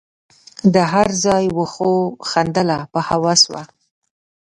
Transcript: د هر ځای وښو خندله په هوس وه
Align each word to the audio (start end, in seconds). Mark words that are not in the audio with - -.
د 0.73 0.75
هر 0.91 1.07
ځای 1.25 1.43
وښو 1.57 1.93
خندله 2.29 2.79
په 2.91 2.99
هوس 3.07 3.41
وه 3.51 3.63